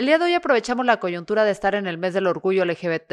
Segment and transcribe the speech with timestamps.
[0.00, 3.12] El día de hoy aprovechamos la coyuntura de estar en el mes del orgullo LGBT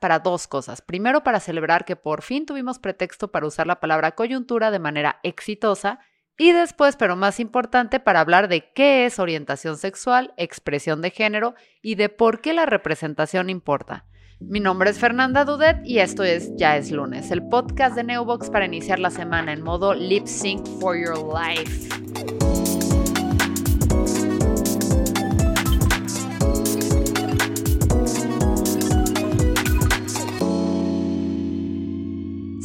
[0.00, 0.80] para dos cosas.
[0.80, 5.20] Primero, para celebrar que por fin tuvimos pretexto para usar la palabra coyuntura de manera
[5.24, 5.98] exitosa.
[6.38, 11.54] Y después, pero más importante, para hablar de qué es orientación sexual, expresión de género
[11.82, 14.06] y de por qué la representación importa.
[14.40, 18.48] Mi nombre es Fernanda Dudet y esto es Ya es lunes, el podcast de Neobox
[18.48, 21.90] para iniciar la semana en modo lip sync for your life.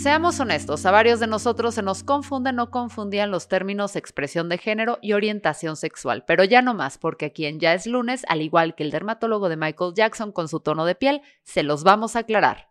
[0.08, 4.58] Seamos honestos, a varios de nosotros se nos confunden o confundían los términos expresión de
[4.58, 8.42] género y orientación sexual, pero ya no más, porque aquí en Ya es lunes, al
[8.42, 12.16] igual que el dermatólogo de Michael Jackson con su tono de piel, se los vamos
[12.16, 12.70] a aclarar.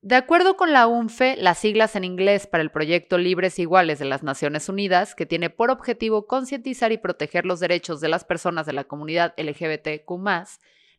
[0.00, 4.06] De acuerdo con la UNFE, las siglas en inglés para el proyecto Libres Iguales de
[4.06, 8.66] las Naciones Unidas, que tiene por objetivo concientizar y proteger los derechos de las personas
[8.66, 10.10] de la comunidad LGBTQ,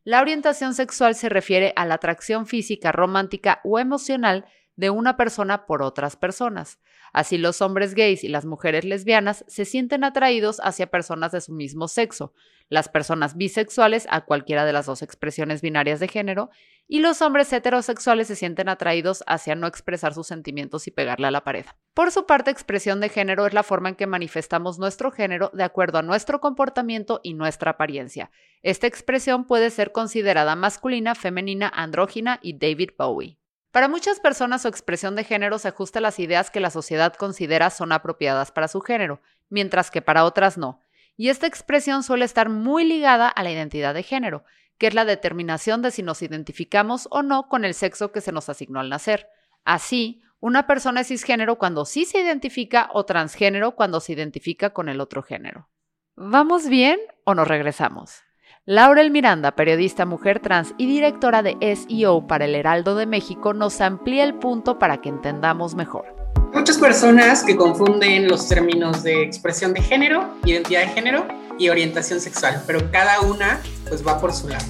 [0.05, 5.65] la orientación sexual se refiere a la atracción física, romántica o emocional de una persona
[5.65, 6.79] por otras personas.
[7.13, 11.53] Así los hombres gays y las mujeres lesbianas se sienten atraídos hacia personas de su
[11.53, 12.33] mismo sexo,
[12.67, 16.49] las personas bisexuales a cualquiera de las dos expresiones binarias de género,
[16.87, 21.31] y los hombres heterosexuales se sienten atraídos hacia no expresar sus sentimientos y pegarle a
[21.31, 21.65] la pared.
[21.93, 25.63] Por su parte, expresión de género es la forma en que manifestamos nuestro género de
[25.63, 28.29] acuerdo a nuestro comportamiento y nuestra apariencia.
[28.61, 33.39] Esta expresión puede ser considerada masculina, femenina, andrógina y David Bowie.
[33.75, 37.13] Para muchas personas su expresión de género se ajusta a las ideas que la sociedad
[37.13, 40.79] considera son apropiadas para su género, mientras que para otras no.
[41.17, 44.45] Y esta expresión suele estar muy ligada a la identidad de género,
[44.77, 48.31] que es la determinación de si nos identificamos o no con el sexo que se
[48.31, 49.27] nos asignó al nacer.
[49.65, 54.87] Así, una persona es cisgénero cuando sí se identifica o transgénero cuando se identifica con
[54.87, 55.67] el otro género.
[56.15, 58.24] ¿Vamos bien o nos regresamos?
[58.67, 63.79] Laurel Miranda, periodista mujer trans y directora de SEO para el Heraldo de México, nos
[63.79, 66.05] amplía el punto para que entendamos mejor.
[66.51, 71.27] Muchas personas que confunden los términos de expresión de género, identidad de género
[71.59, 74.65] y orientación sexual, pero cada una pues va por su lado.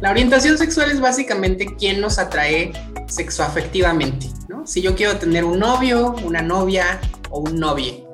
[0.00, 2.72] La orientación sexual es básicamente quién nos atrae
[3.06, 4.66] sexoafectivamente, ¿no?
[4.66, 8.05] Si yo quiero tener un novio, una novia o un novio.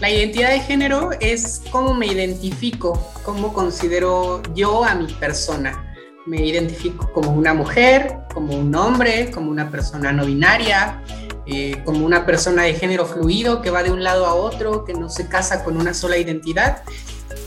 [0.00, 5.94] La identidad de género es cómo me identifico, cómo considero yo a mi persona.
[6.26, 11.02] Me identifico como una mujer, como un hombre, como una persona no binaria,
[11.46, 14.92] eh, como una persona de género fluido que va de un lado a otro, que
[14.92, 16.82] no se casa con una sola identidad.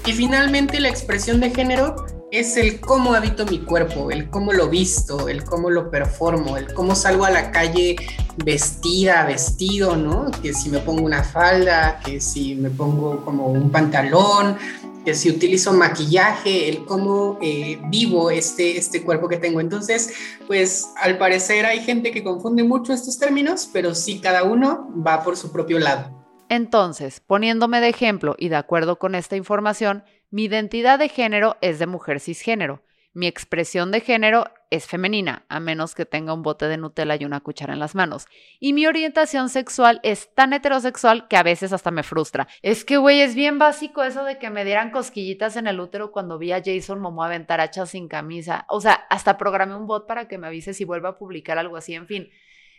[0.08, 4.70] Y finalmente la expresión de género es el cómo habito mi cuerpo, el cómo lo
[4.70, 7.96] visto, el cómo lo performo, el cómo salgo a la calle
[8.44, 10.30] vestida, vestido, ¿no?
[10.42, 14.58] Que si me pongo una falda, que si me pongo como un pantalón,
[15.04, 19.60] que si utilizo maquillaje, el cómo eh, vivo este, este cuerpo que tengo.
[19.60, 20.14] Entonces,
[20.46, 25.24] pues al parecer hay gente que confunde mucho estos términos, pero sí cada uno va
[25.24, 26.16] por su propio lado.
[26.50, 31.80] Entonces, poniéndome de ejemplo y de acuerdo con esta información, mi identidad de género es
[31.80, 32.84] de mujer cisgénero.
[33.14, 37.26] Mi expresión de género es femenina, a menos que tenga un bote de Nutella y
[37.26, 38.28] una cuchara en las manos.
[38.60, 42.48] Y mi orientación sexual es tan heterosexual que a veces hasta me frustra.
[42.62, 46.12] Es que, güey, es bien básico eso de que me dieran cosquillitas en el útero
[46.12, 48.66] cuando vi a Jason Momoa aventar hachas sin camisa.
[48.70, 51.78] O sea, hasta programé un bot para que me avise si vuelvo a publicar algo
[51.78, 51.96] así.
[51.96, 52.30] En fin,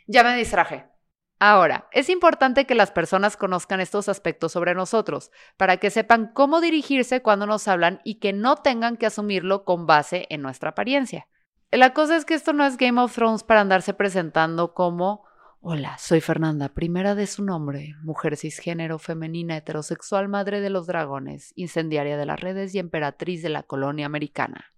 [0.07, 0.87] ya me distraje.
[1.43, 6.61] Ahora, es importante que las personas conozcan estos aspectos sobre nosotros, para que sepan cómo
[6.61, 11.29] dirigirse cuando nos hablan y que no tengan que asumirlo con base en nuestra apariencia.
[11.71, 15.25] La cosa es que esto no es Game of Thrones para andarse presentando como
[15.63, 21.53] Hola, soy Fernanda, primera de su nombre, mujer cisgénero, femenina, heterosexual, madre de los dragones,
[21.57, 24.73] incendiaria de las redes y emperatriz de la colonia americana.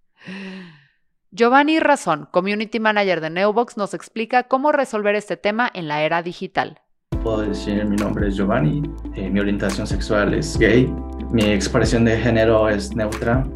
[1.35, 6.21] Giovanni Razón, Community Manager de Neobox, nos explica cómo resolver este tema en la era
[6.21, 6.79] digital.
[7.23, 8.83] Puedo decir, mi nombre es Giovanni,
[9.15, 10.93] eh, mi orientación sexual es gay,
[11.31, 13.47] mi expresión de género es neutra,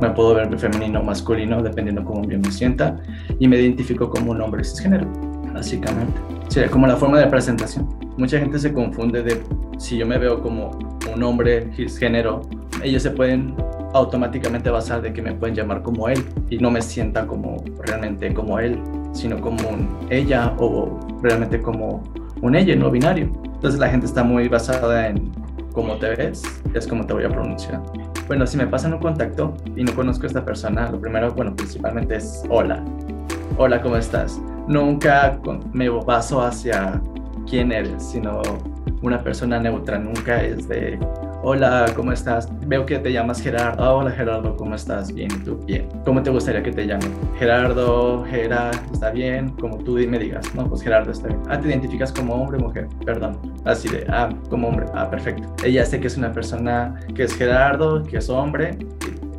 [0.00, 2.96] me puedo ver femenino o masculino dependiendo cómo yo me sienta
[3.38, 5.06] y me identifico como un hombre cisgénero,
[5.54, 6.20] básicamente.
[6.48, 7.88] Sería como la forma de presentación.
[8.16, 9.40] Mucha gente se confunde de
[9.78, 10.76] si yo me veo como
[11.14, 12.42] un hombre cisgénero,
[12.82, 13.54] ellos se pueden
[13.92, 18.32] automáticamente basar de que me pueden llamar como él y no me sienta como realmente
[18.32, 18.80] como él,
[19.12, 22.02] sino como un ella o realmente como
[22.40, 23.30] un ella no binario.
[23.44, 25.30] Entonces la gente está muy basada en
[25.72, 26.42] cómo te ves,
[26.74, 27.82] es como te voy a pronunciar.
[28.26, 31.54] Bueno, si me pasan un contacto y no conozco a esta persona, lo primero, bueno,
[31.54, 32.82] principalmente es hola.
[33.58, 34.40] Hola, ¿cómo estás?
[34.66, 35.38] Nunca
[35.72, 37.00] me baso hacia
[37.48, 38.40] quién eres, sino
[39.02, 40.98] una persona neutra, nunca es de
[41.44, 42.48] Hola, ¿cómo estás?
[42.68, 43.96] Veo que te llamas Gerardo.
[43.96, 45.12] Hola Gerardo, ¿cómo estás?
[45.12, 45.56] Bien, ¿y tú?
[45.66, 45.88] Bien.
[46.04, 47.04] ¿Cómo te gustaría que te llame?
[47.36, 49.48] Gerardo, Gera, ¿está bien?
[49.56, 50.54] Como tú me digas.
[50.54, 51.40] No, pues Gerardo está bien.
[51.48, 52.86] Ah, ¿te identificas como hombre o mujer?
[53.04, 53.36] Perdón.
[53.64, 54.86] Así de, ah, como hombre.
[54.94, 55.52] Ah, perfecto.
[55.64, 58.78] Ella sé que es una persona que es Gerardo, que es hombre,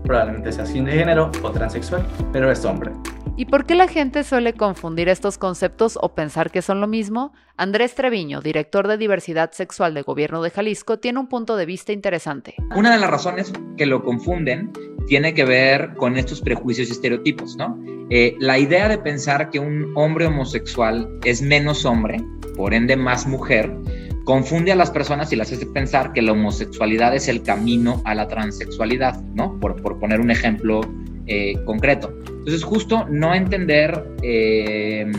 [0.03, 2.91] probablemente sea sin de género o transexual, pero es hombre.
[3.35, 7.33] ¿Y por qué la gente suele confundir estos conceptos o pensar que son lo mismo?
[7.57, 11.91] Andrés Treviño, director de diversidad sexual de Gobierno de Jalisco, tiene un punto de vista
[11.91, 12.53] interesante.
[12.75, 14.71] Una de las razones que lo confunden
[15.07, 17.77] tiene que ver con estos prejuicios y estereotipos, ¿no?
[18.09, 22.23] Eh, la idea de pensar que un hombre homosexual es menos hombre,
[22.55, 23.75] por ende más mujer,
[24.23, 28.15] confunde a las personas y las hace pensar que la homosexualidad es el camino a
[28.15, 29.59] la transexualidad, ¿no?
[29.59, 30.81] Por, por poner un ejemplo
[31.25, 32.13] eh, concreto.
[32.27, 35.09] Entonces, justo no entender eh,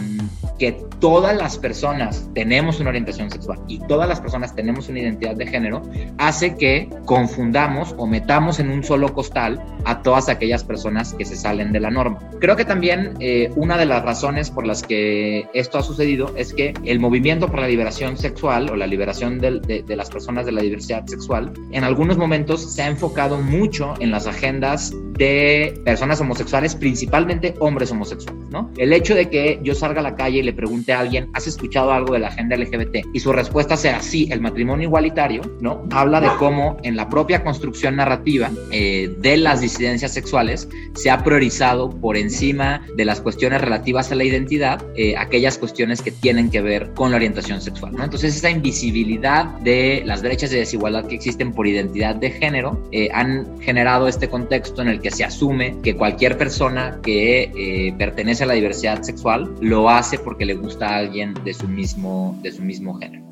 [0.59, 5.37] que todas las personas tenemos una orientación sexual y todas las personas tenemos una identidad
[5.37, 5.83] de género,
[6.19, 11.37] hace que confundamos o metamos en un solo costal a todas aquellas personas que se
[11.37, 12.19] salen de la norma.
[12.41, 16.55] Creo que también eh, una de las razones por las que esto ha sucedido es
[16.55, 20.53] que el movimiento por la liberación sexual o la liberación de, de las personas de
[20.53, 26.21] la diversidad sexual en algunos momentos se ha enfocado mucho en las agendas de personas
[26.21, 28.71] homosexuales, principalmente hombres homosexuales, ¿no?
[28.77, 31.47] El hecho de que yo salga a la calle y le pregunte a alguien, ¿has
[31.47, 33.07] escuchado algo de la agenda LGBT?
[33.13, 35.85] Y su respuesta sea sí, el matrimonio igualitario, ¿no?
[35.91, 41.23] Habla de cómo en la propia construcción narrativa eh, de las disidencias sexuales se ha
[41.23, 46.51] priorizado por encima de las cuestiones relativas a la identidad, eh, aquellas cuestiones que tienen
[46.51, 48.05] que ver con la orientación sexual, ¿no?
[48.05, 53.09] Entonces esa invisibilidad de las brechas de desigualdad que existen por identidad de género eh,
[53.13, 58.45] han generado este contexto en el que se asume que cualquier persona que eh, pertenece
[58.45, 62.51] a la diversidad sexual lo hace porque le gusta a alguien de su mismo, de
[62.51, 63.23] su mismo género.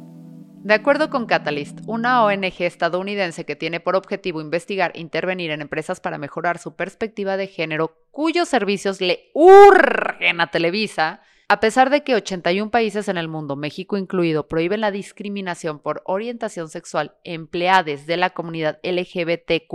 [0.65, 5.63] De acuerdo con Catalyst, una ONG estadounidense que tiene por objetivo investigar e intervenir en
[5.63, 11.89] empresas para mejorar su perspectiva de género, cuyos servicios le urgen a Televisa, a pesar
[11.89, 17.15] de que 81 países en el mundo, México incluido, prohíben la discriminación por orientación sexual
[17.25, 19.73] empleados de la comunidad LGBTQ,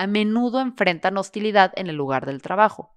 [0.00, 2.96] a menudo enfrentan hostilidad en el lugar del trabajo.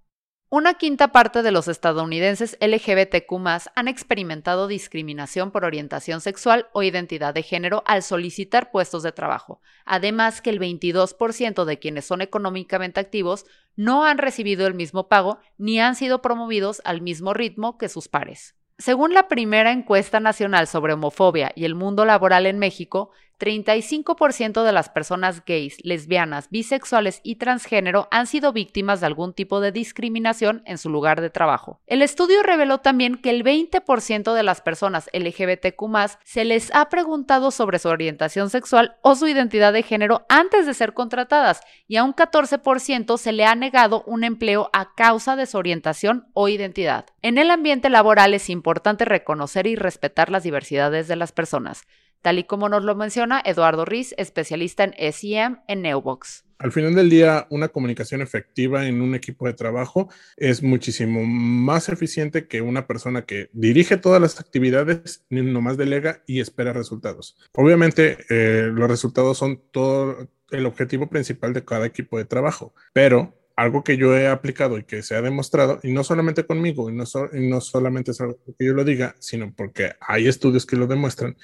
[0.49, 3.33] Una quinta parte de los estadounidenses LGBTQ
[3.75, 9.59] han experimentado discriminación por orientación sexual o identidad de género al solicitar puestos de trabajo,
[9.83, 13.45] además que el 22% de quienes son económicamente activos
[13.75, 18.07] no han recibido el mismo pago ni han sido promovidos al mismo ritmo que sus
[18.07, 18.55] pares.
[18.77, 23.11] Según la primera encuesta nacional sobre homofobia y el mundo laboral en México,
[23.43, 29.59] 35% de las personas gays, lesbianas, bisexuales y transgénero han sido víctimas de algún tipo
[29.59, 31.81] de discriminación en su lugar de trabajo.
[31.85, 35.83] El estudio reveló también que el 20% de las personas LGBTQ
[36.23, 40.73] se les ha preguntado sobre su orientación sexual o su identidad de género antes de
[40.73, 45.47] ser contratadas y a un 14% se le ha negado un empleo a causa de
[45.47, 47.07] su orientación o identidad.
[47.21, 51.83] En el ambiente laboral es importante reconocer y respetar las diversidades de las personas
[52.23, 56.45] tal y como nos lo menciona Eduardo Riz, especialista en SEM en Neubox.
[56.57, 61.89] Al final del día, una comunicación efectiva en un equipo de trabajo es muchísimo más
[61.89, 67.37] eficiente que una persona que dirige todas las actividades, nomás delega y espera resultados.
[67.53, 73.37] Obviamente, eh, los resultados son todo el objetivo principal de cada equipo de trabajo, pero
[73.57, 76.93] algo que yo he aplicado y que se ha demostrado, y no solamente conmigo, y
[76.93, 77.03] no,
[77.33, 80.87] y no solamente es algo que yo lo diga, sino porque hay estudios que lo
[80.87, 81.35] demuestran,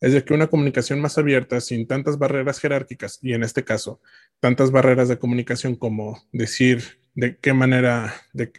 [0.00, 4.00] es de que una comunicación más abierta, sin tantas barreras jerárquicas, y en este caso,
[4.40, 8.14] tantas barreras de comunicación como decir de qué manera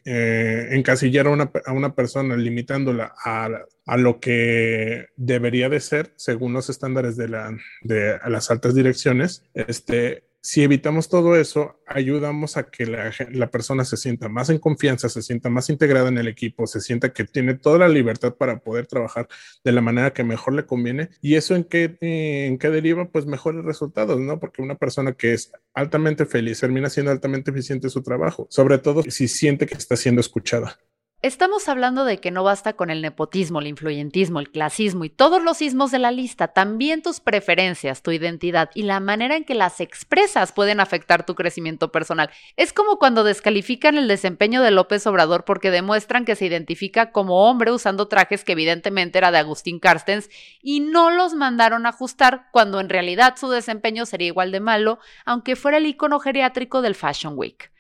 [0.06, 3.50] eh, encasillar a una, a una, persona limitándola a,
[3.86, 9.44] a, lo que debería de ser según los estándares de, la, de las altas direcciones,
[9.54, 15.10] este, si evitamos todo eso, ayudamos a que la, persona se sienta más en confianza,
[15.10, 18.60] se sienta más integrada en el equipo, se sienta que tiene toda la libertad para
[18.60, 19.28] poder trabajar
[19.66, 21.10] de la manera que mejor le conviene.
[21.22, 23.10] ¿Y eso en qué, en qué deriva?
[23.10, 24.40] Pues mejores resultados, ¿no?
[24.40, 28.78] Porque una persona que es altamente feliz termina siendo altamente eficiente en su trabajo, sobre
[28.78, 30.80] todo si siente que está siendo escuchada.
[31.24, 35.42] Estamos hablando de que no basta con el nepotismo, el influyentismo, el clasismo y todos
[35.42, 39.56] los sismos de la lista, también tus preferencias, tu identidad y la manera en que
[39.56, 42.30] las expresas pueden afectar tu crecimiento personal.
[42.56, 47.50] Es como cuando descalifican el desempeño de López Obrador porque demuestran que se identifica como
[47.50, 50.30] hombre usando trajes que evidentemente era de Agustín Carstens
[50.62, 55.00] y no los mandaron a ajustar cuando en realidad su desempeño sería igual de malo,
[55.26, 57.72] aunque fuera el icono geriátrico del Fashion Week.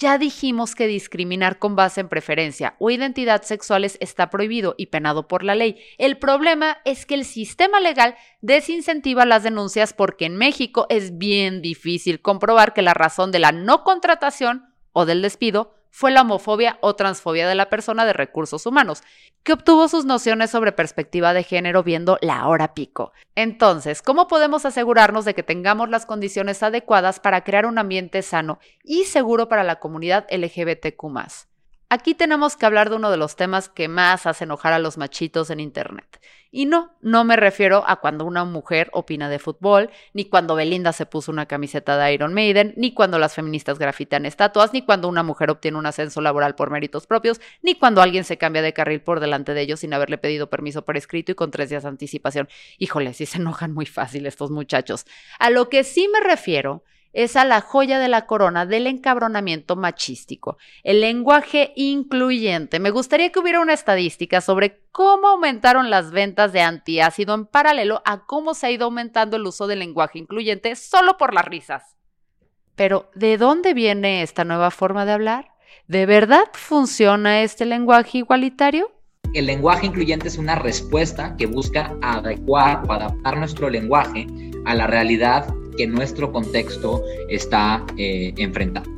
[0.00, 5.26] Ya dijimos que discriminar con base en preferencia o identidad sexuales está prohibido y penado
[5.26, 5.76] por la ley.
[5.98, 11.62] El problema es que el sistema legal desincentiva las denuncias porque en México es bien
[11.62, 16.78] difícil comprobar que la razón de la no contratación o del despido fue la homofobia
[16.80, 19.02] o transfobia de la persona de recursos humanos,
[19.42, 23.12] que obtuvo sus nociones sobre perspectiva de género viendo la hora pico.
[23.34, 28.58] Entonces, ¿cómo podemos asegurarnos de que tengamos las condiciones adecuadas para crear un ambiente sano
[28.82, 31.47] y seguro para la comunidad LGBTQ?
[31.90, 34.98] Aquí tenemos que hablar de uno de los temas que más hace enojar a los
[34.98, 36.20] machitos en Internet.
[36.50, 40.92] Y no, no me refiero a cuando una mujer opina de fútbol, ni cuando Belinda
[40.92, 45.08] se puso una camiseta de Iron Maiden, ni cuando las feministas grafitan estatuas, ni cuando
[45.08, 48.74] una mujer obtiene un ascenso laboral por méritos propios, ni cuando alguien se cambia de
[48.74, 51.84] carril por delante de ellos sin haberle pedido permiso por escrito y con tres días
[51.84, 52.50] de anticipación.
[52.76, 55.06] Híjole, sí se enojan muy fácil estos muchachos.
[55.38, 59.76] A lo que sí me refiero es a la joya de la corona del encabronamiento
[59.76, 62.80] machístico, el lenguaje incluyente.
[62.80, 68.02] Me gustaría que hubiera una estadística sobre cómo aumentaron las ventas de antiácido en paralelo
[68.04, 71.96] a cómo se ha ido aumentando el uso del lenguaje incluyente solo por las risas.
[72.74, 75.50] Pero, ¿de dónde viene esta nueva forma de hablar?
[75.88, 78.92] ¿De verdad funciona este lenguaje igualitario?
[79.34, 84.26] El lenguaje incluyente es una respuesta que busca adecuar o adaptar nuestro lenguaje
[84.64, 88.90] a la realidad que nuestro contexto está eh, enfrentando.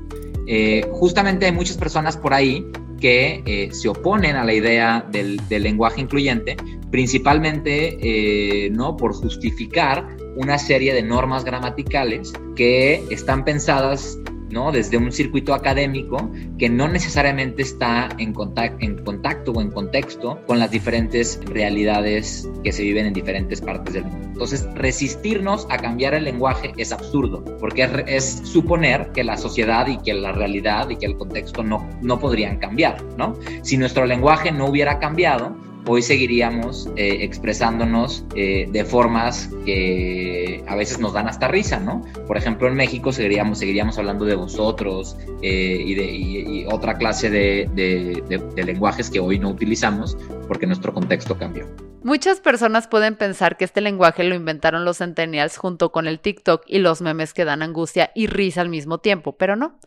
[0.47, 2.67] Eh, justamente hay muchas personas por ahí
[2.99, 6.57] que eh, se oponen a la idea del, lenguaje incluyente,
[6.91, 14.19] principalmente no por justificar una serie de normas gramaticales que están pensadas
[14.51, 14.73] ¿no?
[14.73, 20.71] Desde un circuito académico que no necesariamente está en, contacto o en contexto con las
[20.71, 24.29] diferentes realidades que se viven en diferentes partes del mundo.
[24.29, 29.99] Entonces, resistirnos a cambiar el lenguaje es absurdo, porque es, suponer que la sociedad y
[29.99, 33.37] que la realidad y que el contexto no, no podrían cambiar, ¿no?
[33.63, 40.77] Si nuestro lenguaje no hubiera cambiado, hoy seguiríamos eh, expresándonos eh, de formas que a
[40.77, 42.03] veces nos dan hasta risa, ¿no?
[42.27, 47.69] Por ejemplo, en México seguiríamos, seguiríamos hablando de vosotros eh, y de otra clase de,
[47.75, 50.17] de lenguajes que hoy no utilizamos
[50.49, 51.67] porque nuestro contexto cambió.
[52.03, 56.63] Muchas personas pueden pensar que este lenguaje lo inventaron los centennials junto con el TikTok
[56.67, 59.79] y los memes que dan angustia y risa al mismo tiempo, pero no.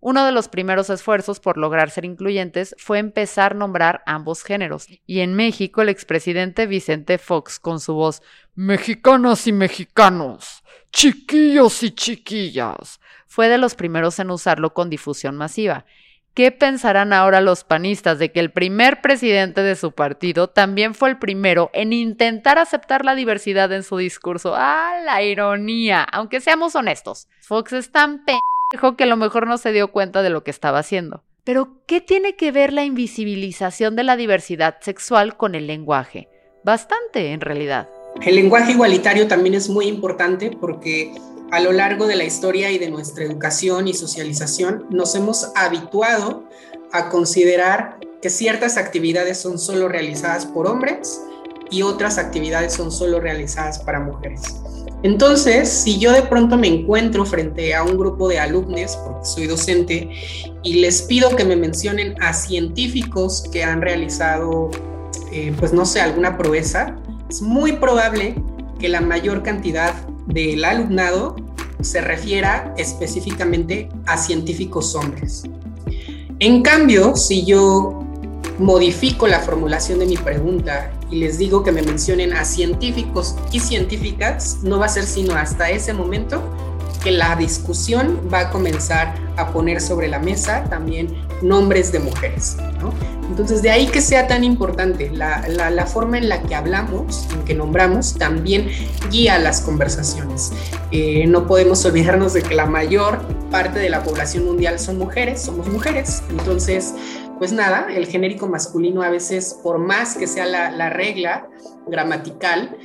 [0.00, 4.86] Uno de los primeros esfuerzos por lograr ser incluyentes fue empezar a nombrar ambos géneros,
[5.06, 8.22] y en México el expresidente Vicente Fox con su voz
[8.54, 10.62] Mexicanas y mexicanos,
[10.92, 15.84] chiquillos y chiquillas, fue de los primeros en usarlo con difusión masiva.
[16.36, 21.08] ¿Qué pensarán ahora los panistas de que el primer presidente de su partido también fue
[21.08, 24.52] el primero en intentar aceptar la diversidad en su discurso?
[24.54, 26.02] ¡Ah, la ironía!
[26.02, 30.22] Aunque seamos honestos, Fox es tan dijo que a lo mejor no se dio cuenta
[30.22, 31.22] de lo que estaba haciendo.
[31.44, 36.28] Pero, ¿qué tiene que ver la invisibilización de la diversidad sexual con el lenguaje?
[36.64, 37.88] Bastante, en realidad.
[38.22, 41.14] El lenguaje igualitario también es muy importante porque
[41.52, 46.48] a lo largo de la historia y de nuestra educación y socialización nos hemos habituado
[46.92, 51.22] a considerar que ciertas actividades son solo realizadas por hombres
[51.70, 54.56] y otras actividades son solo realizadas para mujeres.
[55.06, 59.46] Entonces, si yo de pronto me encuentro frente a un grupo de alumnos, porque soy
[59.46, 60.10] docente,
[60.64, 64.68] y les pido que me mencionen a científicos que han realizado,
[65.30, 66.96] eh, pues no sé, alguna proeza,
[67.30, 68.34] es muy probable
[68.80, 69.94] que la mayor cantidad
[70.26, 71.36] del alumnado
[71.82, 75.44] se refiera específicamente a científicos hombres.
[76.40, 78.04] En cambio, si yo
[78.58, 83.60] modifico la formulación de mi pregunta y les digo que me mencionen a científicos y
[83.60, 86.42] científicas, no va a ser sino hasta ese momento
[87.02, 92.56] que la discusión va a comenzar a poner sobre la mesa también nombres de mujeres.
[93.28, 97.44] Entonces, de ahí que sea tan importante, la, la, forma en la que hablamos, en
[97.44, 98.68] que nombramos, también
[99.10, 100.52] guía las conversaciones.
[100.90, 103.20] Eh, no podemos olvidarnos de que la mayor
[103.50, 106.22] parte de la población mundial son mujeres, somos mujeres.
[106.30, 106.94] Entonces,
[107.38, 111.48] pues nada, el genérico masculino a veces, por más que sea la, regla
[111.86, 112.76] gramatical,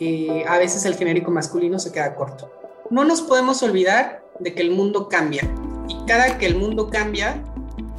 [0.00, 2.50] eh, a veces el genérico masculino se queda corto.
[2.90, 5.42] No nos podemos olvidar de que el mundo cambia
[5.88, 7.42] y cada que el mundo cambia,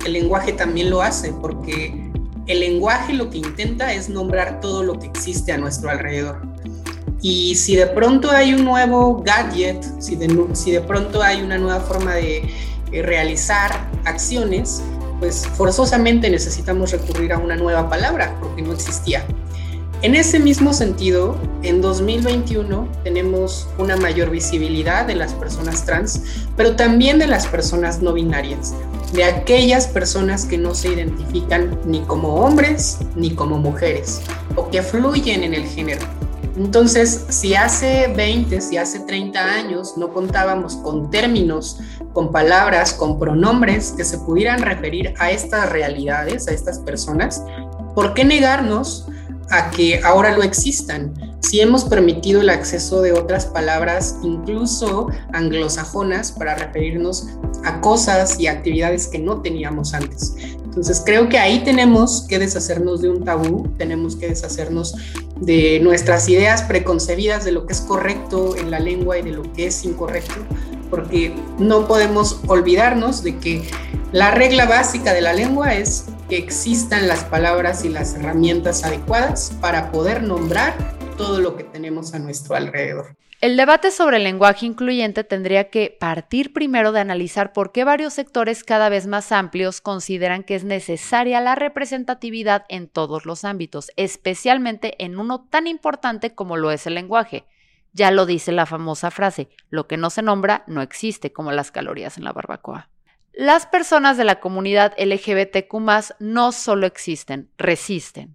[0.05, 2.11] el lenguaje también lo hace, porque
[2.47, 6.41] el lenguaje lo que intenta es nombrar todo lo que existe a nuestro alrededor.
[7.21, 12.15] Y si de pronto hay un nuevo gadget, si de, pronto hay una nueva forma
[12.15, 12.49] de
[12.91, 14.81] eh, realizar acciones,
[15.27, 19.25] pues forzosamente necesitamos recurrir a una nueva palabra porque no existía.
[20.01, 26.21] En ese mismo sentido, en 2021 tenemos una mayor visibilidad de las personas trans,
[26.55, 28.73] pero también de las personas no binarias.
[29.11, 34.21] de aquellas personas que no se identifican ni como hombres ni como mujeres
[34.55, 36.05] o que fluyen en el género.
[36.57, 41.79] Entonces, si hace 20, si hace 30 años no contábamos con términos,
[42.13, 47.43] con palabras, con pronombres que se pudieran referir a estas realidades, a estas personas,
[47.93, 49.07] ¿por qué negarnos
[49.51, 51.13] a que ahora lo existan?
[51.41, 57.27] Si hemos permitido el acceso de otras palabras, incluso anglosajonas, para referirnos
[57.65, 60.33] a cosas y actividades que no teníamos antes.
[60.77, 64.95] Entonces creo que ahí tenemos que deshacernos de un tabú, tenemos que deshacernos
[65.39, 69.43] de nuestras ideas preconcebidas de lo que es correcto en la lengua y de lo
[69.53, 70.35] que es incorrecto,
[70.89, 73.61] porque no podemos olvidarnos de que
[74.11, 79.53] la regla básica de la lengua es que existan las palabras y las herramientas adecuadas
[79.61, 80.75] para poder nombrar
[81.17, 83.15] todo lo que tenemos a nuestro alrededor.
[83.39, 88.15] El debate sobre el lenguaje incluyente tendría que partir primero de analizar por qué varios
[88.15, 93.91] sectores cada vez más amplios consideran que es necesaria la representatividad en todos los ámbitos,
[93.95, 97.45] especialmente en uno tan importante como lo es el lenguaje.
[97.93, 101.69] Ya lo dice la famosa frase, lo que no se nombra no existe, como las
[101.69, 102.89] calorías en la barbacoa.
[103.33, 105.75] Las personas de la comunidad LGBTQ
[106.19, 108.33] no solo existen, resisten.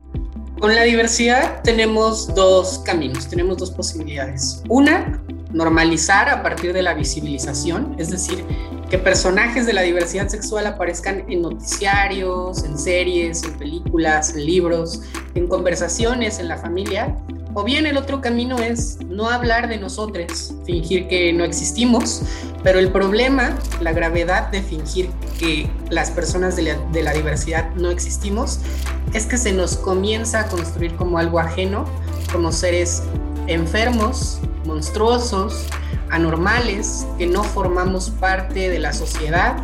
[0.62, 4.62] Con la diversidad tenemos dos caminos, tenemos dos posibilidades.
[4.69, 8.45] Una, normalizar a partir de la visibilización, es decir,
[8.88, 15.02] que personajes de la diversidad sexual aparezcan en noticiarios, en series, en películas, en libros,
[15.35, 17.16] en conversaciones en la familia.
[17.54, 22.23] O bien el otro camino es no hablar de nosotros, fingir que no existimos,
[22.62, 27.71] pero el problema, la gravedad de fingir que las personas de la, de la diversidad
[27.75, 28.61] no existimos,
[29.12, 31.85] es que se nos comienza a construir como algo ajeno,
[32.32, 33.02] como seres
[33.49, 35.66] enfermos, monstruosos,
[36.11, 39.56] anormales, que no formamos parte de la sociedad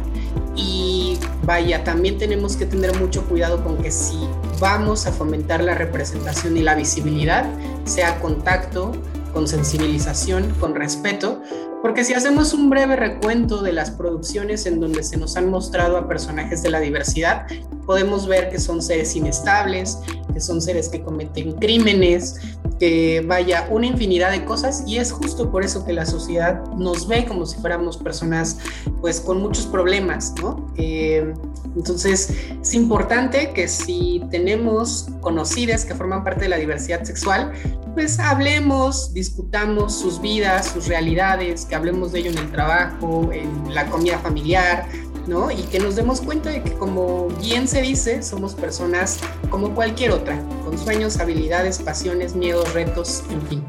[0.58, 4.18] y vaya, también tenemos que tener mucho cuidado con que si
[4.60, 7.48] vamos a fomentar la representación y la visibilidad,
[7.84, 8.92] sea contacto,
[9.32, 11.40] con sensibilización, con respeto,
[11.80, 15.96] porque si hacemos un breve recuento de las producciones en donde se nos han mostrado
[15.96, 17.46] a personajes de la diversidad,
[17.86, 19.98] podemos ver que son seres inestables,
[20.34, 22.40] que son seres que cometen crímenes,
[22.78, 27.08] que vaya una infinidad de cosas y es justo por eso que la sociedad nos
[27.08, 28.58] ve como si fuéramos personas
[29.00, 30.72] pues con muchos problemas, ¿no?
[30.76, 31.34] Eh,
[31.76, 37.52] entonces es importante que si tenemos conocidas que forman parte de la diversidad sexual,
[37.94, 43.74] pues hablemos, discutamos sus vidas, sus realidades, que hablemos de ello en el trabajo, en
[43.74, 44.86] la comida familiar,
[45.28, 50.12] Y que nos demos cuenta de que como bien se dice, somos personas como cualquier
[50.12, 53.64] otra, con sueños, habilidades, pasiones, miedos, retos, en fin.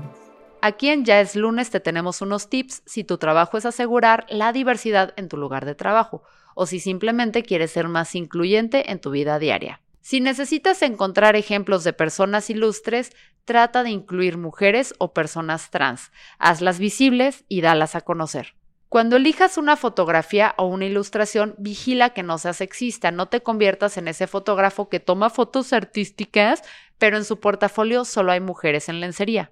[0.61, 4.53] Aquí en Ya es lunes te tenemos unos tips si tu trabajo es asegurar la
[4.53, 6.23] diversidad en tu lugar de trabajo
[6.55, 9.81] o si simplemente quieres ser más incluyente en tu vida diaria.
[9.99, 13.11] Si necesitas encontrar ejemplos de personas ilustres,
[13.43, 18.55] trata de incluir mujeres o personas trans, hazlas visibles y dalas a conocer.
[18.89, 23.97] Cuando elijas una fotografía o una ilustración, vigila que no sea sexista, no te conviertas
[23.97, 26.63] en ese fotógrafo que toma fotos artísticas,
[26.97, 29.51] pero en su portafolio solo hay mujeres en lencería.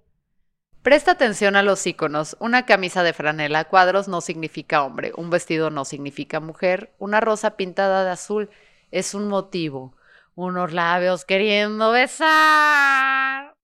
[0.82, 2.36] Presta atención a los iconos.
[2.40, 7.20] Una camisa de franela a cuadros no significa hombre, un vestido no significa mujer, una
[7.20, 8.50] rosa pintada de azul
[8.90, 9.96] es un motivo,
[10.34, 13.57] unos labios queriendo besar.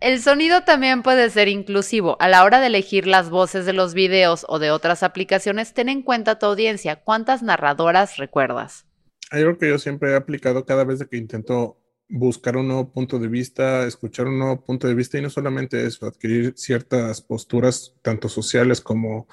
[0.00, 2.16] El sonido también puede ser inclusivo.
[2.20, 5.88] A la hora de elegir las voces de los videos o de otras aplicaciones, ten
[5.88, 7.02] en cuenta tu audiencia.
[7.02, 8.86] ¿Cuántas narradoras recuerdas?
[9.32, 13.18] Hay algo que yo siempre he aplicado cada vez que intento buscar un nuevo punto
[13.18, 17.94] de vista, escuchar un nuevo punto de vista y no solamente eso, adquirir ciertas posturas
[18.00, 19.26] tanto sociales como,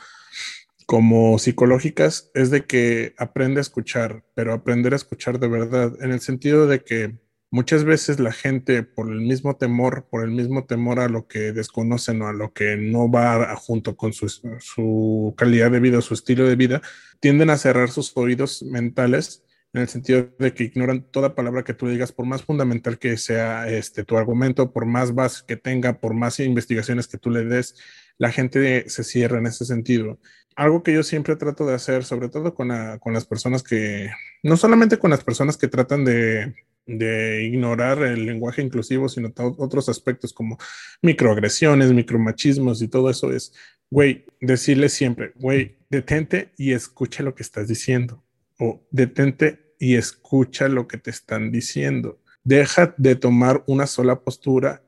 [0.88, 6.12] como psicológicas, es de que aprende a escuchar, pero aprender a escuchar de verdad, en
[6.12, 7.15] el sentido de que
[7.52, 11.52] muchas veces la gente por el mismo temor, por el mismo temor a lo que
[11.52, 16.48] desconocen o a lo que no va junto con su, calidad de vida, su estilo
[16.48, 16.82] de vida,
[17.20, 21.74] tienden a cerrar sus oídos mentales en el sentido de que ignoran toda palabra que
[21.74, 26.00] tú digas, por más fundamental que sea este, tu argumento, por más base que tenga,
[26.00, 27.76] por más investigaciones que tú le des,
[28.18, 30.20] la gente se cierra en ese sentido.
[30.56, 34.10] Algo que yo siempre trato de hacer, sobre todo con, con las personas que,
[34.44, 36.54] no solamente con las personas que tratan de
[36.86, 40.58] de ignorar el lenguaje inclusivo, sino otros aspectos como
[41.02, 43.54] microagresiones, micromachismos y todo eso es,
[43.89, 48.24] güey, decirle siempre, güey, detente y escucha lo que estás diciendo.
[48.60, 52.21] O detente y escucha lo que te están diciendo.
[52.43, 54.84] Deja de tomar una sola postura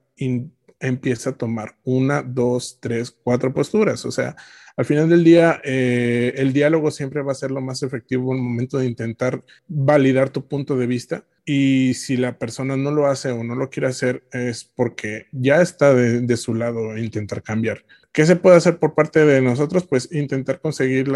[0.79, 4.05] empieza a tomar una, dos, tres, cuatro posturas.
[4.05, 4.35] O sea,
[4.77, 8.37] al final del día, eh, el diálogo siempre va a ser lo más efectivo en
[8.37, 11.25] el momento de intentar validar tu punto de vista.
[11.45, 15.61] Y si la persona no lo hace o no lo quiere hacer, es porque ya
[15.61, 17.85] está de, su lado intentar cambiar.
[18.11, 19.87] ¿Qué se puede hacer por parte de nosotros?
[19.87, 21.11] Pues intentar conseguir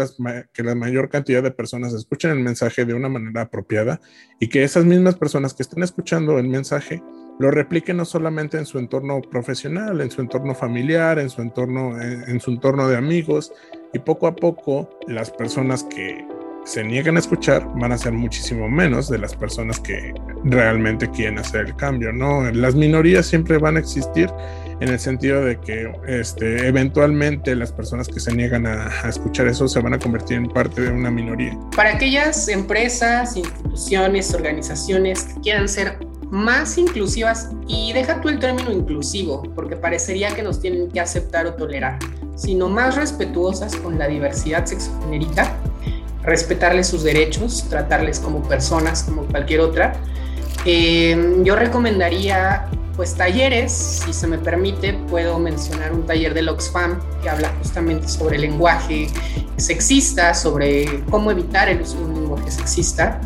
[0.52, 4.00] que la mayor cantidad de personas escuchen el mensaje de una manera apropiada
[4.40, 7.00] y que esas mismas personas que estén escuchando el mensaje
[7.38, 12.00] lo repliquen no solamente en su entorno profesional, en su entorno familiar, en su entorno,
[12.00, 13.52] en, su entorno de amigos
[13.92, 16.24] y poco a poco las personas que
[16.64, 20.14] se niegan a escuchar van a ser muchísimo menos de las personas que
[20.44, 22.48] realmente quieren hacer el cambio, ¿no?
[22.52, 24.30] Las minorías siempre van a existir
[24.78, 29.48] en el sentido de que este, eventualmente las personas que se niegan a, a, escuchar
[29.48, 31.58] eso se van a convertir en parte de una minoría.
[31.74, 35.98] Para aquellas empresas, instituciones, organizaciones que quieran ser
[36.32, 41.46] más inclusivas y deja tú el término inclusivo, porque parecería que nos tienen que aceptar
[41.46, 41.98] o tolerar,
[42.36, 45.54] sino más respetuosas con la diversidad sexogenérica,
[46.22, 49.92] respetarles sus derechos, tratarles como personas, como cualquier otra.
[50.64, 52.66] Eh, yo recomendaría
[52.96, 58.08] pues talleres, si se me permite, puedo mencionar un taller del Oxfam que habla justamente
[58.08, 59.08] sobre el lenguaje
[59.58, 63.20] sexista, sobre cómo evitar el uso de un lenguaje sexista.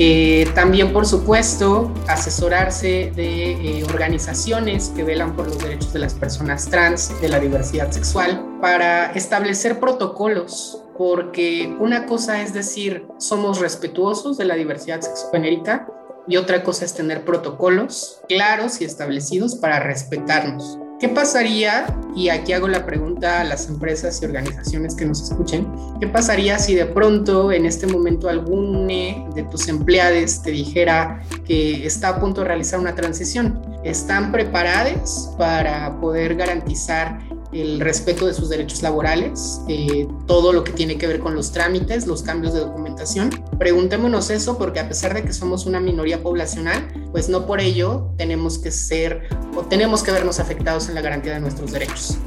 [0.00, 6.14] Eh, también, por supuesto, asesorarse de eh, organizaciones que velan por los derechos de las
[6.14, 13.58] personas trans, de la diversidad sexual, para establecer protocolos, porque una cosa es decir, somos
[13.58, 15.88] respetuosos de la diversidad sexogenérica
[16.28, 20.78] y otra cosa es tener protocolos claros y establecidos para respetarnos.
[21.00, 25.68] ¿Qué pasaría, y aquí hago la pregunta a las empresas y organizaciones que nos escuchen,
[26.00, 31.86] qué pasaría si de pronto en este momento algún de tus empleados te dijera que
[31.86, 33.62] está a punto de realizar una transición?
[33.84, 37.20] ¿Están preparados para poder garantizar
[37.52, 41.52] el respeto de sus derechos laborales, eh, todo lo que tiene que ver con los
[41.52, 43.30] trámites, los cambios de documentación.
[43.58, 48.12] Preguntémonos eso porque a pesar de que somos una minoría poblacional, pues no por ello
[48.16, 52.18] tenemos que ser o tenemos que vernos afectados en la garantía de nuestros derechos.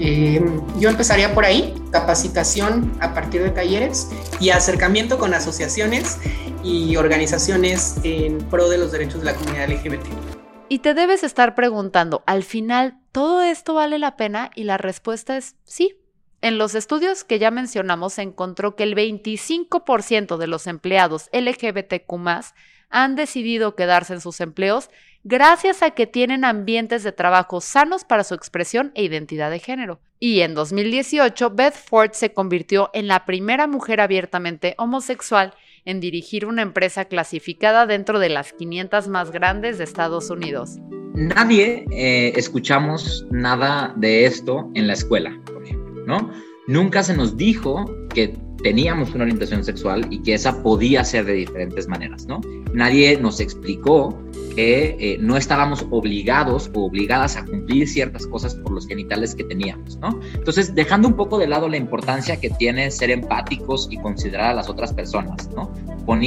[0.00, 0.40] Eh,
[0.78, 6.18] yo empezaría por ahí, capacitación a partir de talleres y acercamiento con asociaciones
[6.62, 10.06] y organizaciones en pro de los derechos de la comunidad LGBT.
[10.68, 14.52] Y te debes estar preguntando, al final, ¿todo esto vale la pena?
[14.54, 15.96] Y la respuesta es sí.
[16.40, 22.12] En los estudios que ya mencionamos se encontró que el 25% de los empleados LGBTQ
[22.90, 24.88] han decidido quedarse en sus empleos
[25.24, 29.98] gracias a que tienen ambientes de trabajo sanos para su expresión e identidad de género.
[30.20, 35.54] Y en 2018, Beth Ford se convirtió en la primera mujer abiertamente homosexual
[35.84, 40.78] en dirigir una empresa clasificada dentro de las 500 más grandes de Estados Unidos.
[41.18, 46.30] Nadie eh, escuchamos nada de esto en la escuela, por ejemplo, ¿no?
[46.68, 51.32] Nunca se nos dijo que teníamos una orientación sexual y que esa podía ser de
[51.32, 52.40] diferentes maneras, ¿no?
[52.72, 54.16] Nadie nos explicó
[54.54, 59.42] que eh, no estábamos obligados o obligadas a cumplir ciertas cosas por los genitales que
[59.42, 60.20] teníamos, ¿no?
[60.34, 64.54] Entonces, dejando un poco de lado la importancia que tiene ser empáticos y considerar a
[64.54, 65.72] las otras personas, ¿no?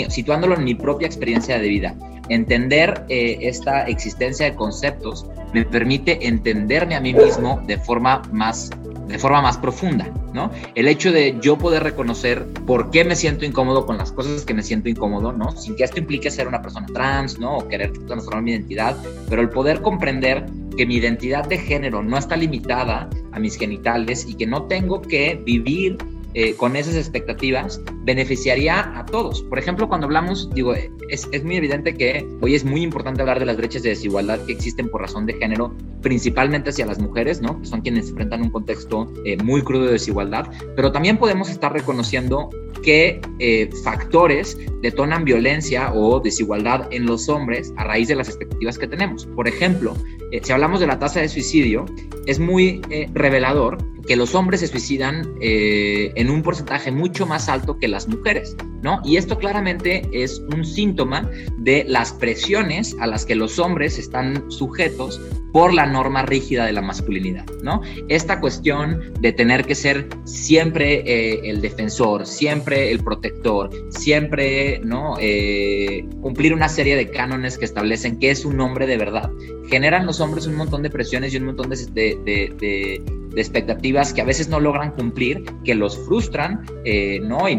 [0.10, 1.95] situándolo en mi propia experiencia de vida,
[2.29, 8.69] entender eh, esta existencia de conceptos me permite entenderme a mí mismo de forma más
[9.12, 10.51] de forma más profunda, ¿no?
[10.73, 14.53] El hecho de yo poder reconocer por qué me siento incómodo con las cosas que
[14.53, 15.51] me siento incómodo, ¿no?
[15.51, 17.57] Sin que esto implique ser una persona trans, ¿no?
[17.57, 18.95] O querer transformar mi identidad,
[19.29, 20.45] pero el poder comprender
[20.77, 25.01] que mi identidad de género no está limitada a mis genitales y que no tengo
[25.01, 25.97] que vivir
[26.33, 29.41] eh, con esas expectativas beneficiaría a todos.
[29.43, 33.45] Por ejemplo, cuando hablamos, digo, es, muy evidente que hoy es muy importante hablar de
[33.45, 37.59] las brechas de desigualdad que existen por razón de género, principalmente hacia las mujeres, ¿no?
[37.59, 41.73] Que son quienes enfrentan un contexto eh, muy crudo de desigualdad, pero también podemos estar
[41.73, 42.49] reconociendo
[42.81, 48.77] qué eh, factores detonan violencia o desigualdad en los hombres a raíz de las expectativas
[48.77, 49.25] que tenemos.
[49.25, 49.95] Por ejemplo,
[50.41, 51.85] si hablamos de la tasa de suicidio,
[52.25, 52.81] es muy
[53.13, 53.77] revelador
[54.12, 58.58] que los hombres se suicidan eh, en un porcentaje mucho más alto que las mujeres,
[58.82, 59.00] ¿no?
[59.06, 64.52] Y esto claramente es un síntoma de las presiones a las que los hombres están
[64.52, 65.21] sujetos
[65.54, 67.84] por la norma rígida de la masculinidad, ¿no?
[68.10, 75.15] Esta cuestión de tener que ser siempre eh, el defensor, siempre el protector, siempre, ¿no?
[75.21, 79.32] Eh, cumplir una serie de cánones que establecen qué es un hombre de verdad,
[79.69, 81.78] generan los hombres un montón de presiones y un montón de
[82.26, 87.47] de expectativas que a veces no logran cumplir, que los frustran, eh, ¿no?
[87.47, 87.55] Y,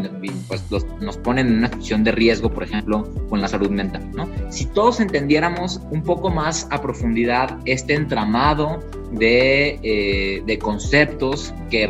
[0.49, 0.65] pues
[1.01, 4.29] nos ponen en una situación de riesgo, por ejemplo, con la salud mental, ¿no?
[4.51, 8.81] Si todos entendiéramos un poco más a profundidad este entramado
[9.13, 11.85] de, eh, de conceptos que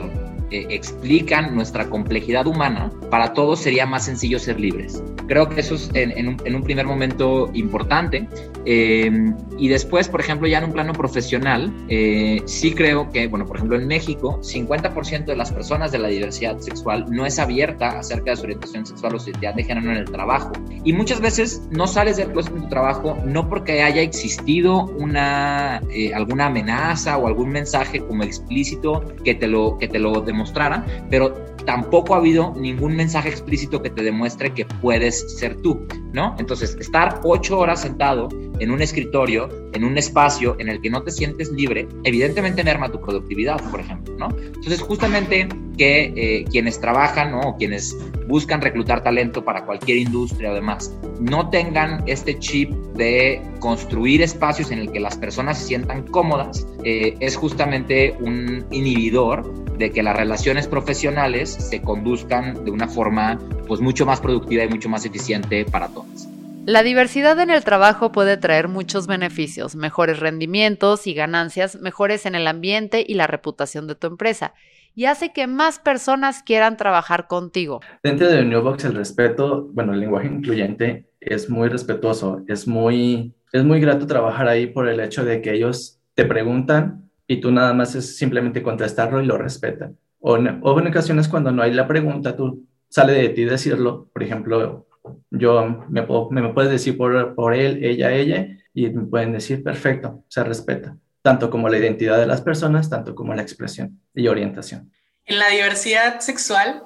[0.52, 5.02] eh, explican nuestra complejidad humana, para todos sería más sencillo ser libres.
[5.26, 8.28] Creo que eso es en, un, primer momento importante.
[8.64, 13.46] Em, y después, por ejemplo, ya en un plano profesional, eh, sí creo que, bueno,
[13.46, 17.98] por ejemplo, en México, 50% de las personas de la diversidad sexual no es abierta
[17.98, 20.52] acerca de su orientación sexual o su identidad de género en el trabajo.
[20.85, 25.82] Y muchas veces no sales del closet en tu trabajo no porque haya existido una,
[25.90, 30.85] eh, alguna amenaza o algún mensaje como explícito que te lo, que te lo mostrara,
[31.11, 36.35] pero tampoco ha habido ningún mensaje explícito que te demuestre que puedes ser tú, ¿no?
[36.38, 41.03] Entonces, estar ocho horas sentado en un escritorio, en un espacio en el que no
[41.03, 44.29] te sientes libre, evidentemente merma tu productividad, por ejemplo, ¿no?
[44.37, 47.33] Entonces, justamente que eh, quienes trabajan.
[47.35, 47.96] O quienes
[48.27, 54.70] buscan reclutar talento para cualquier industria o demás, no tengan este chip de construir espacios
[54.70, 60.02] en el que las personas se sientan cómodas, eh, es justamente un inhibidor de que
[60.02, 65.04] las relaciones profesionales se conduzcan de una forma pues mucho más productiva y mucho más
[65.04, 66.28] eficiente para todos.
[66.64, 72.37] La diversidad en el trabajo puede traer muchos beneficios, mejores rendimientos y ganancias, mejores en
[72.37, 74.54] el ambiente y la reputación de tu empresa,
[74.94, 77.80] y hace que más personas quieran trabajar contigo.
[78.04, 83.64] Dentro de Newbox el respeto, bueno, el lenguaje incluyente es muy respetuoso, es muy, es
[83.64, 87.01] muy grato trabajar ahí por el hecho de que ellos te preguntan
[87.32, 89.96] y tú nada más es simplemente contestarlo y lo respetan.
[90.20, 94.08] O en, ocasiones cuando no hay la pregunta, tú sale de ti decirlo.
[94.12, 94.86] Por ejemplo,
[95.30, 99.62] yo me, puedo, me, puedes decir por, por él, ella, ella, y me pueden decir,
[99.62, 104.28] perfecto, se respeta, tanto como la identidad de las personas, tanto como la expresión y
[104.28, 104.92] orientación.
[105.24, 106.82] En la diversidad sexual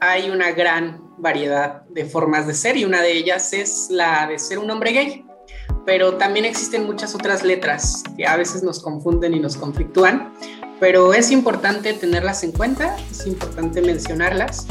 [0.00, 4.38] hay una gran variedad de formas de ser y una de ellas es la de
[4.38, 5.24] ser un hombre gay
[5.88, 10.34] pero también existen muchas otras letras que a veces nos confunden y nos conflictúan,
[10.80, 14.66] pero es importante tenerlas en cuenta, es importante mencionarlas,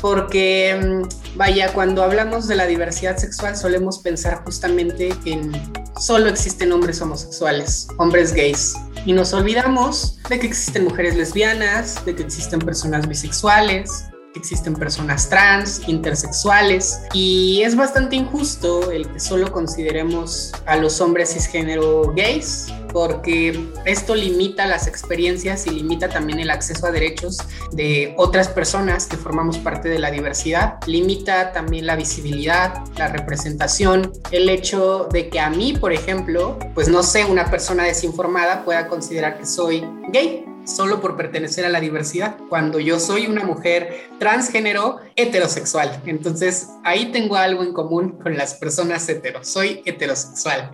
[0.00, 5.52] porque mm, vaya, cuando hablamos de la diversidad sexual solemos pensar justamente en
[6.00, 12.14] solo existen hombres homosexuales, hombres gays, y nos olvidamos de que existen mujeres lesbianas, de
[12.14, 19.52] que existen personas bisexuales, existen personas trans, intersexuales, y es bastante injusto el que solo
[19.52, 26.50] consideremos a los hombres cisgénero gays porque esto limita las experiencias y limita también el
[26.50, 27.38] acceso a derechos
[27.72, 34.12] de otras personas que formamos parte de la diversidad, limita también la visibilidad, la representación,
[34.30, 38.88] el hecho de que a mí, por ejemplo, pues no sé, una persona desinformada pueda
[38.88, 44.10] considerar que soy gay solo por pertenecer a la diversidad, cuando yo soy una mujer
[44.18, 46.02] transgénero heterosexual.
[46.06, 50.70] Entonces ahí tengo algo en común con las personas heteros, soy heterosexual.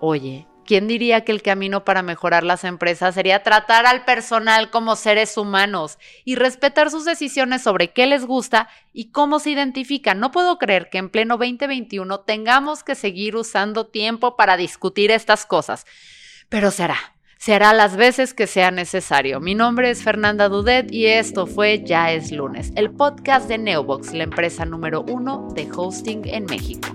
[0.00, 4.96] Oye, ¿quién diría que el camino para mejorar las empresas sería tratar al personal como
[4.96, 10.18] seres humanos y respetar sus decisiones sobre qué les gusta y cómo se identifican?
[10.18, 15.46] No puedo creer que en pleno 2021 tengamos que seguir usando tiempo para discutir estas
[15.46, 15.86] cosas,
[16.48, 16.98] pero será
[17.42, 19.40] se hará las veces que sea necesario.
[19.40, 24.12] Mi nombre es Fernanda Dudet y esto fue Ya es lunes, el podcast de Neobox,
[24.12, 26.88] la empresa número uno de hosting en México.